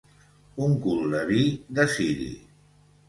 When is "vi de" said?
1.33-1.85